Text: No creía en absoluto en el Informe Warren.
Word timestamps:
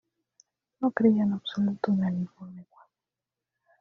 No 0.79 0.89
creía 0.89 1.21
en 1.25 1.33
absoluto 1.33 1.91
en 1.91 2.03
el 2.05 2.15
Informe 2.21 2.65
Warren. 2.71 2.89